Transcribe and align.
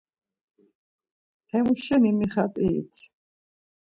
Hemuşeni 1.51 2.11
mixat̆irit. 2.19 2.93